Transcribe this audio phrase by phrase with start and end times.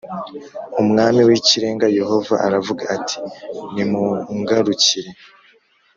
[0.81, 3.17] Umwami w’ Ikirenga Yehova aravuga ati
[3.73, 5.09] nimungarukire